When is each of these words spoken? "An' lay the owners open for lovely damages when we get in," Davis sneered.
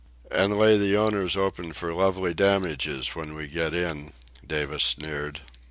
"An' 0.31 0.57
lay 0.57 0.79
the 0.79 0.97
owners 0.97 1.37
open 1.37 1.73
for 1.73 1.93
lovely 1.93 2.33
damages 2.33 3.13
when 3.15 3.35
we 3.35 3.47
get 3.47 3.75
in," 3.75 4.13
Davis 4.47 4.83
sneered. 4.83 5.41